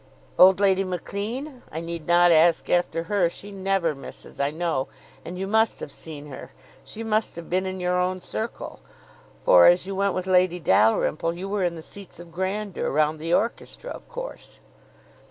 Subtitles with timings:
[0.39, 1.61] "Old Lady Mary Maclean?
[1.71, 3.29] I need not ask after her.
[3.29, 4.87] She never misses, I know;
[5.23, 6.53] and you must have seen her.
[6.83, 8.79] She must have been in your own circle;
[9.43, 13.19] for as you went with Lady Dalrymple, you were in the seats of grandeur, round
[13.19, 14.59] the orchestra, of course."